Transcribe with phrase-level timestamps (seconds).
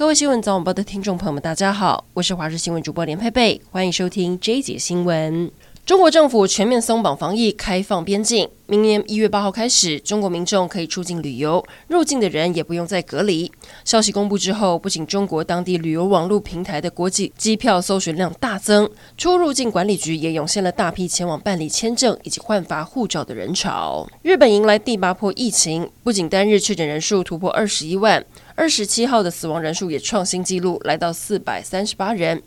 [0.00, 5.50] 各位新闻早晚报的听众朋友们，大家好，我是华视新闻主播连佩佩，欢迎收听这一节新闻。
[5.90, 8.48] 中国政府全面松绑防疫，开放边境。
[8.66, 13.50] 明年一月八号开始，中国民众可以出境旅游，入境的人也不用再隔离。
[13.84, 24.08] 消息公布之后，不仅中国当地旅游网络平台的国际机票搜寻量大增，出入境管理局也涌现了大批前往办理签证以及换发护照的人潮。
[24.22, 32.40] 日本迎来第八波疫情，不仅单日确诊人数突破二十一万，二十七号的死亡人数也创新纪录，来到四百三十八人。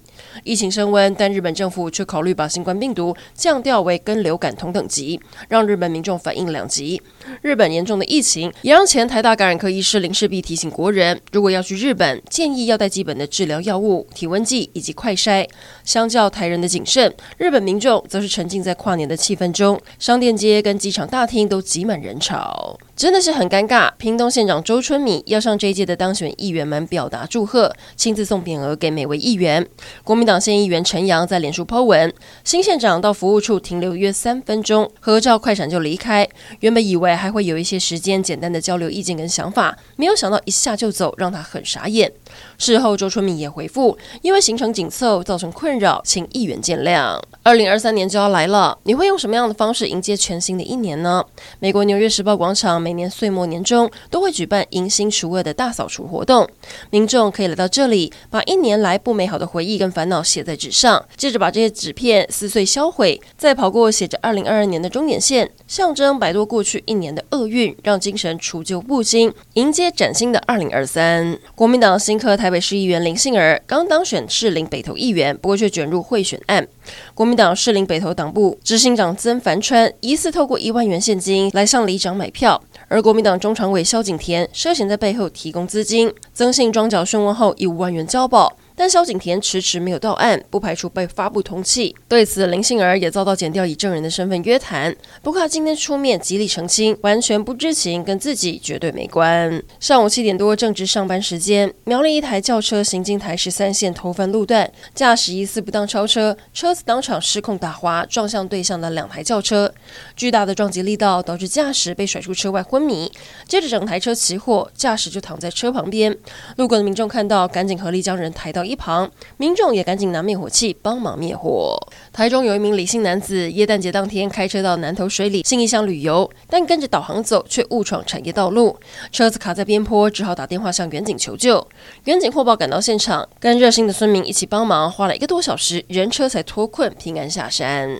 [0.44, 7.02] 疫情升温，但日本政府却考虑把新冠病毒降调为跟流感同等级，让日本民众反应两极。
[7.42, 15.48] 日本严重的疫情也让前台大感染科医师林世璧提醒国人，如果要去日本，建议要带基本的治疗药物、体温计以及快筛。
[15.84, 22.80] 相较台人的谨慎，日本民众则是沉浸在跨年的气氛中，商店街跟机场大厅都挤满人潮。
[22.96, 23.92] 真的是很尴尬。
[23.98, 29.66] 屏东县长周春米要向这一届的当选议员们表达祝贺，亲自送匾额给每位议员。
[30.04, 36.28] 国民党县议员陈阳在脸书 po 文，新县长到服务处停留约三分钟，合照快闪就离开。
[36.60, 42.12] 原本以为还会有一些时间简单的交流意见跟想法，没有想到一下就走，让他很傻眼。
[42.58, 47.20] 事后周春敏也回复，因为行程紧凑造成困扰，请议员见谅。
[47.44, 51.24] 二零二三年就要来了，你会用什么样的方式迎接全新的一年呢？
[51.60, 56.48] 美国纽约时报广场每年岁末年终都会举办迎新除恶的大扫除活动，
[56.90, 71.38] 民众可以来到这里，把一年来不美好的回忆跟烦恼写在纸上，接着把这些纸片撕碎销毁，再跑过写着二零二二年的终点线，象征摆脱过去一年年的厄运，让精神除旧布新，迎接崭新的二零二三。
[71.54, 76.66] 国民党新科台北市议员林杏儿刚当选士林北投议员，不过却卷入贿选案。
[77.14, 86.12] 国民党士林北投党部执行长曾凡川疑似透过一万元现金来向里长买票，而国民党中常委萧景田涉嫌在背后提供资金。
[86.34, 88.58] 曾姓庄脚讯问后以五万元交保。
[88.76, 91.94] 但萧景田迟迟没有到案，不排除被发布通缉。
[92.08, 94.96] 对此，林杏儿也遭到检调以证人的身份约谈。
[95.22, 99.62] 不过他今天出面极力澄清，完全不知情，跟自己绝对没关。
[99.80, 109.74] 上午七点多正值上班时间，苗栗一台轿车行经台十三线头份路段，驾驶疑似不当超车，车子当场失控打滑，撞向对向的两台轿车。
[110.16, 113.12] 巨大的撞击力道导致驾驶被甩出车外昏迷，
[113.48, 116.16] 接着整台车起火，驾驶就躺在车旁边。
[116.58, 121.78] 路过的民众看到，赶紧合力将人抬到一旁，民众也赶紧拿灭火器帮忙灭火。
[122.12, 128.76] 台中有一名李姓男子，耶诞节当天开车到南投水里信义乡旅游，但跟着导航走却误闯产业道路，
[129.12, 131.66] 车子卡在边坡，只好打电话向远警求救。
[132.06, 138.00] 远警获报赶到现场，跟热心的村民一起帮忙，花了一个多小时，人车才脱困，平安下山。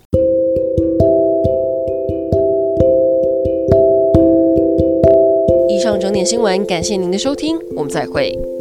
[5.68, 8.53] 以上整点新闻，感谢您的收听，我们再会。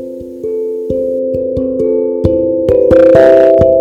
[3.15, 3.72] Música